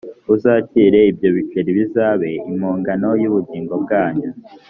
uzakire 0.33 0.99
ibyo 1.11 1.29
biceri 1.35 1.69
bizabe 1.77 2.29
impongano 2.51 3.09
y’ubugingo 3.21 3.73
bwanyu 3.83 4.29